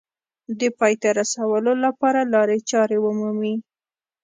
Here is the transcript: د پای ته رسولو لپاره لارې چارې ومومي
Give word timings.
د 0.59 0.61
پای 0.79 0.93
ته 1.01 1.09
رسولو 1.19 1.73
لپاره 1.85 2.29
لارې 2.33 2.57
چارې 2.69 2.97
ومومي 3.01 3.55